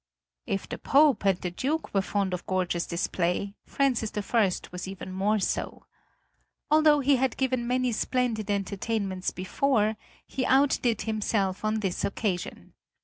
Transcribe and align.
If 0.47 0.67
the 0.67 0.79
Pope 0.79 1.25
and 1.27 1.39
the 1.39 1.51
Duke 1.51 1.93
were 1.93 2.01
fond 2.01 2.33
of 2.33 2.47
gorgeous 2.47 2.87
display, 2.87 3.53
Francis 3.67 4.11
I 4.33 4.49
was 4.71 4.87
even 4.87 5.11
more 5.11 5.37
so. 5.37 5.85
Although 6.71 7.01
he 7.01 7.17
had 7.17 7.37
given 7.37 7.67
many 7.67 7.91
splendid 7.91 8.49
entertainments 8.49 9.29
before, 9.29 9.97
he 10.25 10.43
outdid 10.43 11.03
himself 11.03 11.63
on 11.63 11.81
this 11.81 12.03
occasion. 12.03 12.73